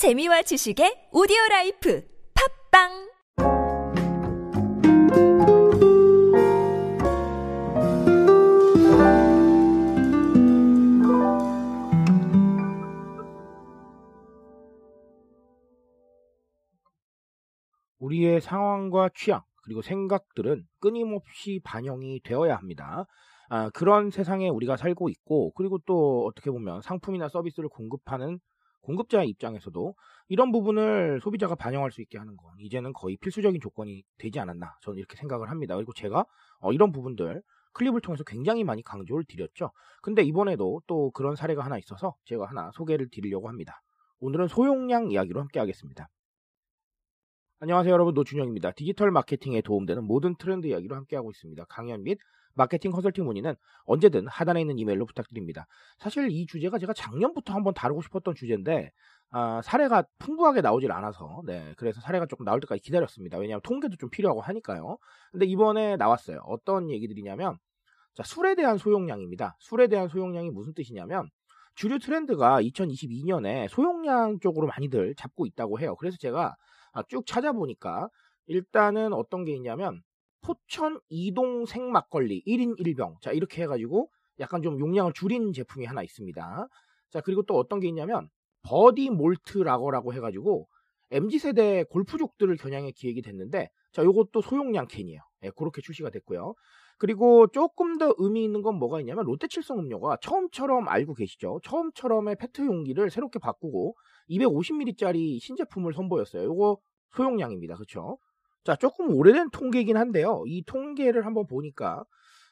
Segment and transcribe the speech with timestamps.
[0.00, 2.02] 재미와 지식의 오디오 라이프
[2.72, 2.88] 팟빵
[17.98, 23.04] 우리의 상황과 취향 그리고 생각들은 끊임없이 반영이 되어야 합니다.
[23.50, 28.38] 아, 그런 세상에 우리가 살고 있고 그리고 또 어떻게 보면 상품이나 서비스를 공급하는
[28.82, 29.94] 공급자의 입장에서도
[30.28, 34.98] 이런 부분을 소비자가 반영할 수 있게 하는 건 이제는 거의 필수적인 조건이 되지 않았나 저는
[34.98, 35.76] 이렇게 생각을 합니다.
[35.76, 36.24] 그리고 제가
[36.60, 39.70] 어, 이런 부분들 클립을 통해서 굉장히 많이 강조를 드렸죠.
[40.02, 43.80] 근데 이번에도 또 그런 사례가 하나 있어서 제가 하나 소개를 드리려고 합니다.
[44.20, 46.08] 오늘은 소용량 이야기로 함께 하겠습니다.
[47.62, 48.70] 안녕하세요 여러분 노준영입니다.
[48.70, 51.62] 디지털 마케팅에 도움되는 모든 트렌드 이야기로 함께하고 있습니다.
[51.68, 52.18] 강연 및
[52.54, 55.66] 마케팅 컨설팅 문의는 언제든 하단에 있는 이메일로 부탁드립니다.
[55.98, 58.92] 사실 이 주제가 제가 작년부터 한번 다루고 싶었던 주제인데
[59.28, 63.36] 아, 사례가 풍부하게 나오질 않아서 네 그래서 사례가 조금 나올 때까지 기다렸습니다.
[63.36, 64.96] 왜냐하면 통계도 좀 필요하고 하니까요.
[65.30, 66.40] 근데 이번에 나왔어요.
[66.46, 67.58] 어떤 얘기들이냐면
[68.14, 69.56] 자 술에 대한 소용량입니다.
[69.58, 71.28] 술에 대한 소용량이 무슨 뜻이냐면
[71.74, 75.96] 주류 트렌드가 2022년에 소용량 쪽으로 많이들 잡고 있다고 해요.
[75.96, 76.56] 그래서 제가
[76.92, 78.08] 아, 쭉 찾아보니까
[78.46, 80.02] 일단은 어떤 게 있냐면
[80.42, 84.10] 포천 이동 생막걸리 1인 1병 자 이렇게 해가지고
[84.40, 86.68] 약간 좀 용량을 줄인 제품이 하나 있습니다.
[87.10, 88.28] 자 그리고 또 어떤 게 있냐면
[88.62, 90.68] 버디 몰트 라거라고 해가지고
[91.10, 95.20] MZ세대 골프족들을 겨냥해 기획이 됐는데 자 요것도 소용량 캔이에요.
[95.44, 96.54] 예, 그렇게 출시가 됐고요.
[97.00, 101.60] 그리고 조금 더 의미 있는 건 뭐가 있냐면 롯데칠성 음료가 처음처럼 알고 계시죠?
[101.64, 103.96] 처음처럼의 페트 용기를 새롭게 바꾸고
[104.28, 106.44] 250ml짜리 신제품을 선보였어요.
[106.44, 106.76] 요거
[107.16, 107.76] 소용량입니다.
[107.76, 108.18] 그렇죠?
[108.64, 110.42] 자, 조금 오래된 통계이긴 한데요.
[110.46, 112.04] 이 통계를 한번 보니까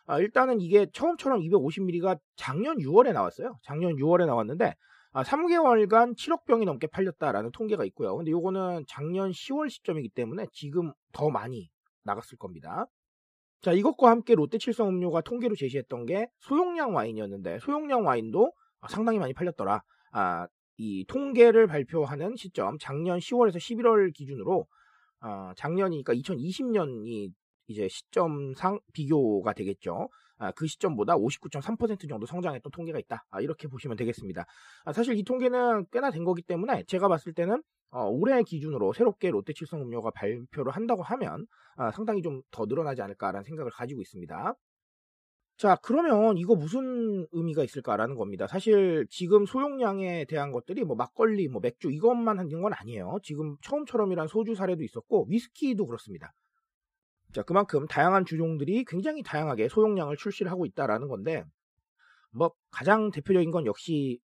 [0.07, 3.59] 아, 일단은 이게 처음처럼 250ml가 작년 6월에 나왔어요.
[3.62, 4.75] 작년 6월에 나왔는데
[5.12, 8.17] 아, 3개월간 7억 병이 넘게 팔렸다라는 통계가 있고요.
[8.17, 11.69] 근데 요거는 작년 10월 시점이기 때문에 지금 더 많이
[12.05, 12.87] 나갔을 겁니다.
[13.61, 18.53] 자, 이것과 함께 롯데 칠성 음료가 통계로 제시했던 게 소용량 와인이었는데 소용량 와인도
[18.88, 19.83] 상당히 많이 팔렸더라.
[20.12, 20.47] 아,
[20.77, 24.66] 이 통계를 발표하는 시점 작년 10월에서 11월 기준으로
[25.21, 27.33] 어, 작년이니까 2020년이
[27.66, 30.09] 이제 시점상 비교가 되겠죠.
[30.38, 33.25] 아, 그 시점보다 59.3% 정도 성장했던 통계가 있다.
[33.31, 34.44] 아, 이렇게 보시면 되겠습니다.
[34.84, 39.31] 아, 사실 이 통계는 꽤나 된 거기 때문에 제가 봤을 때는 어, 올해 기준으로 새롭게
[39.31, 41.47] 롯데칠성 음료가 발표를 한다고 하면
[41.77, 44.54] 아, 상당히 좀 더 늘어나지 않을까라는 생각을 가지고 있습니다.
[45.56, 48.47] 자, 그러면 이거 무슨 의미가 있을까라는 겁니다.
[48.47, 53.19] 사실 지금 소용량에 대한 것들이 뭐 막걸리, 뭐 맥주 이것만 하는 건 아니에요.
[53.25, 56.32] 지금 처음처럼이란 소주 사례도 있었고 위스키도 그렇습니다.
[57.38, 61.44] 자, 그만큼 다양한 주종들이 굉장히 다양하게 소용량을 출시를 하고 있다라는 건데
[62.32, 64.19] 뭐 가장 대표적인 건 역시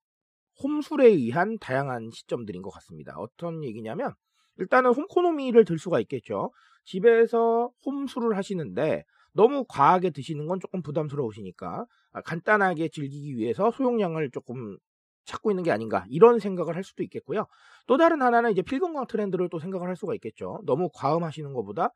[0.60, 3.14] 홈술에 의한 다양한 시점들인 것 같습니다.
[3.16, 4.14] 어떤 얘기냐면
[4.56, 6.50] 일단은 홈코노미를 들 수가 있겠죠.
[6.82, 14.76] 집에서 홈술을 하시는데 너무 과하게 드시는 건 조금 부담스러우시니까 아, 간단하게 즐기기 위해서 소용량을 조금
[15.24, 17.46] 찾고 있는 게 아닌가 이런 생각을 할 수도 있겠고요.
[17.86, 20.60] 또 다른 하나는 이제 필건강 트렌드를 또 생각을 할 수가 있겠죠.
[20.66, 21.90] 너무 과음하시는 것보다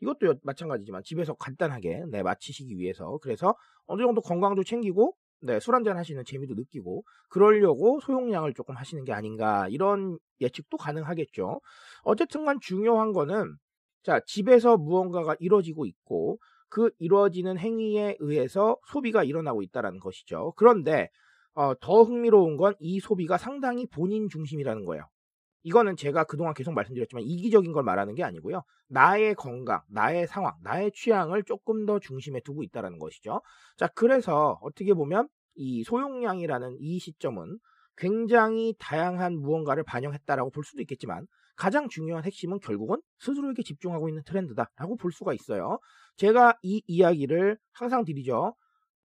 [0.00, 3.54] 이것도 마찬가지지만 집에서 간단하게 네, 마치시기 위해서 그래서
[3.86, 9.12] 어느 정도 건강도 챙기고 네, 술 한잔 하시는 재미도 느끼고 그러려고 소용량을 조금 하시는 게
[9.12, 11.60] 아닌가 이런 예측도 가능하겠죠.
[12.02, 13.56] 어쨌든 간 중요한 거는
[14.02, 20.52] 자, 집에서 무언가가 이루어지고 있고 그 이루어지는 행위에 의해서 소비가 일어나고 있다는 것이죠.
[20.56, 21.08] 그런데
[21.54, 25.04] 어, 더 흥미로운 건 이 소비가 상당히 본인 중심이라는 거예요.
[25.62, 28.62] 이거는 제가 그동안 계속 말씀드렸지만 이기적인 걸 말하는 게 아니고요.
[28.88, 33.42] 나의 건강, 나의 상황, 나의 취향을 조금 더 중심에 두고 있다는 것이죠.
[33.76, 37.58] 자, 그래서 어떻게 보면 이 소용량이라는 이 시점은
[37.96, 41.26] 굉장히 다양한 무언가를 반영했다라고 볼 수도 있겠지만
[41.56, 45.78] 가장 중요한 핵심은 결국은 스스로에게 집중하고 있는 트렌드다라고 볼 수가 있어요.
[46.16, 48.54] 제가 이 이야기를 항상 드리죠.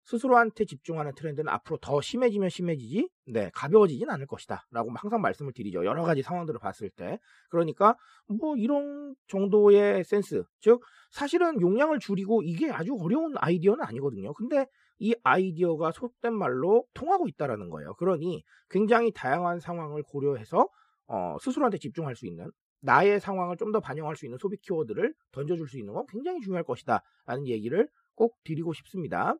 [0.05, 4.65] 스스로한테 집중하는 트렌드는 앞으로 더 심해지면 심해지지, 네, 가벼워지진 않을 것이다.
[4.71, 5.85] 라고 항상 말씀을 드리죠.
[5.85, 7.19] 여러 가지 상황들을 봤을 때.
[7.49, 7.95] 그러니까,
[8.27, 10.43] 뭐, 이런 정도의 센스.
[10.59, 10.81] 즉,
[11.11, 14.33] 사실은 용량을 줄이고 이게 아주 어려운 아이디어는 아니거든요.
[14.33, 14.65] 근데
[14.99, 17.95] 이 아이디어가 속된 말로 통하고 있다라는 거예요.
[17.95, 20.67] 그러니 굉장히 다양한 상황을 고려해서
[21.07, 22.51] 어, 스스로한테 집중할 수 있는
[22.81, 26.63] 나의 상황을 좀 더 반영할 수 있는 소비 키워드를 던져줄 수 있는 건 굉장히 중요할
[26.63, 27.01] 것이다.
[27.25, 29.35] 라는 얘기를 꼭 드리고 싶습니다.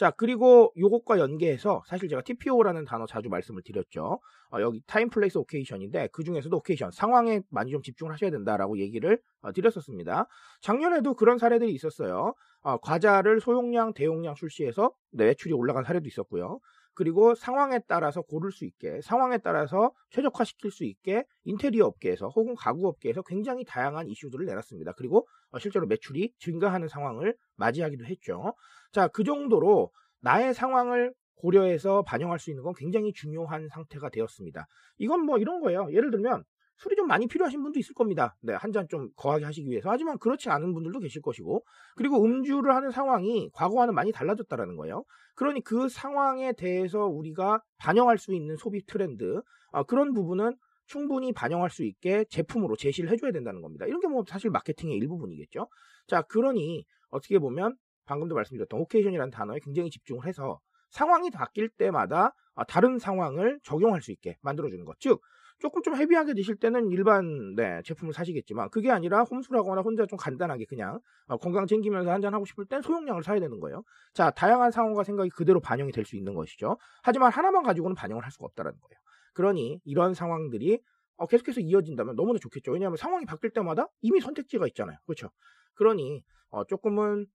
[0.00, 4.18] 자, 그리고 요것과 연계해서 사실 제가 TPO라는 단어 자주 말씀을 드렸죠.
[4.50, 9.20] 어, 여기 time place occasion인데 그 중에서도 occasion 상황에 많이 좀 집중을 하셔야 된다라고 얘기를
[9.42, 10.26] 어, 드렸었습니다.
[10.62, 12.32] 작년에도 그런 사례들이 있었어요.
[12.62, 16.60] 어, 과자를 소용량, 대용량 출시해서 네, 매출이 올라간 사례도 있었고요.
[16.94, 22.88] 그리고 상황에 따라서 고를 수 있게 상황에 따라서 최적화시킬 수 있게 인테리어 업계에서 혹은 가구
[22.88, 24.92] 업계에서 굉장히 다양한 이슈들을 내놨습니다.
[24.96, 28.54] 그리고 어, 실제로 매출이 증가하는 상황을 맞이하기도 했죠.
[28.92, 29.90] 자, 그 정도로
[30.20, 34.66] 나의 상황을 고려해서 반영할 수 있는 건 굉장히 중요한 상태가 되었습니다.
[34.98, 35.88] 이건 뭐 이런 거예요.
[35.92, 36.44] 예를 들면
[36.80, 38.36] 술이 좀 많이 필요하신 분도 있을 겁니다.
[38.42, 39.90] 네, 한 잔 좀 거하게 하시기 위해서.
[39.90, 41.64] 하지만 그렇지 않은 분들도 계실 것이고,
[41.96, 45.04] 그리고 음주를 하는 상황이 과거와는 많이 달라졌다라는 거예요.
[45.36, 49.42] 그러니 그 상황에 대해서 우리가 반영할 수 있는 소비 트렌드,
[49.72, 50.56] 어, 그런 부분은
[50.86, 53.86] 충분히 반영할 수 있게 제품으로 제시를 해줘야 된다는 겁니다.
[53.86, 55.68] 이런 게 뭐 사실 마케팅의 일부분이겠죠.
[56.08, 60.58] 자, 그러니 어떻게 보면 방금도 말씀드렸던 오케이션이라는 단어에 굉장히 집중을 해서
[60.90, 64.98] 상황이 바뀔 때마다 어, 다른 상황을 적용할 수 있게 만들어주는 것.
[64.98, 65.20] 즉,
[65.60, 70.64] 조금 좀 헤비하게 드실 때는 일반 네, 제품을 사시겠지만 그게 아니라 홈술하거나 혼자 좀 간단하게
[70.66, 73.82] 그냥 어, 건강 챙기면서 한잔 하고 싶을 땐 소용량을 사야 되는 거예요.
[74.14, 76.78] 자, 다양한 상황과 생각이 그대로 반영이 될 수 있는 것이죠.
[77.02, 79.00] 하지만 하나만 가지고는 반영을 할 수가 없다는 거예요.
[79.34, 80.80] 그러니 이런 상황들이
[81.16, 82.72] 어, 계속해서 이어진다면 너무나 좋겠죠.
[82.72, 84.96] 왜냐하면 상황이 바뀔 때마다 이미 선택지가 있잖아요.
[85.06, 85.30] 그렇죠?
[85.74, 87.26] 그러니 어, 조금은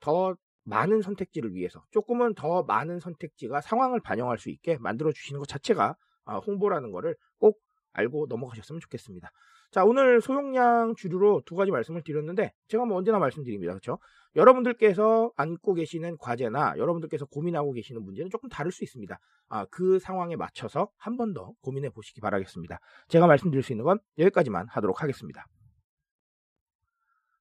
[0.00, 5.48] 더 많은 선택지를 위해서 조금은 더 많은 선택지가 상황을 반영할 수 있게 만들어 주시는 것
[5.48, 5.96] 자체가
[6.26, 7.58] 아, 홍보라는 거를 꼭
[7.94, 9.30] 알고 넘어가셨으면 좋겠습니다.
[9.72, 13.72] 자, 오늘 소용량 주류로 두 가지 말씀을 드렸는데 제가 뭐 언제나 말씀드립니다.
[13.72, 13.98] 그렇죠?
[14.36, 19.18] 여러분들께서 안고 계시는 과제나 여러분들께서 고민하고 계시는 문제는 조금 다를 수 있습니다.
[19.48, 22.78] 아, 그 상황에 맞춰서 한 번 더 고민해 보시기 바라겠습니다.
[23.08, 25.46] 제가 말씀드릴 수 있는 건 여기까지만 하도록 하겠습니다.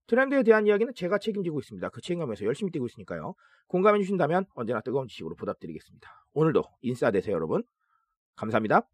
[0.07, 1.89] 트렌드에 대한 이야기는 제가 책임지고 있습니다.
[1.89, 3.33] 그 책임감에서 열심히 뛰고 있으니까요.
[3.67, 6.07] 공감해 주신다면 언제나 뜨거운 지식으로 보답드리겠습니다.
[6.33, 7.63] 오늘도 인싸 되세요, 여러분.
[8.35, 8.87] 감사합니다.